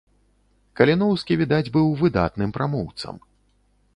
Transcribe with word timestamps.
Каліноўскі, 0.79 1.35
відаць, 1.41 1.69
быў 1.77 1.87
выдатным 2.01 2.57
прамоўцам. 2.57 3.15